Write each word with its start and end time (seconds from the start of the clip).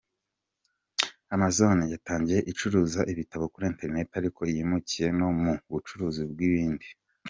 Amazon 1.35 1.77
yatangiye 1.93 2.39
icuruza 2.51 3.01
ibitabo 3.13 3.43
kuri 3.53 3.65
internet 3.73 4.07
ariko 4.19 4.41
yimukiye 4.53 5.07
no 5.19 5.29
mu 5.41 5.53
bucuruzi 5.71 6.23
bw’ibindi. 6.31 6.87